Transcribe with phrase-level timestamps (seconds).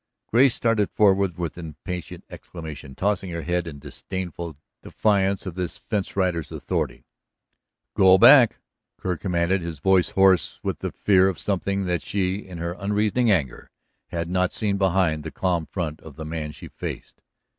[0.29, 6.15] Grace started forward with impatient exclamation, tossing her head in disdainful defiance of this fence
[6.15, 7.05] rider's authority.
[7.95, 8.61] "Go back!"
[8.97, 13.29] Kerr commanded, his voice hoarse with the fear of something that she, in her unreasoning
[13.29, 13.69] anger,
[14.07, 17.21] had not seen behind the calm front of the man she faced.